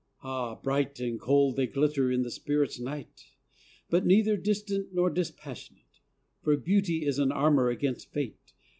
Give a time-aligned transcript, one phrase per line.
[0.23, 3.25] Ah, bright And cold they glitter in the spirit’s night!
[3.87, 5.99] But neither distant nor dispassionate;
[6.41, 8.53] For beauty is an armour against fate....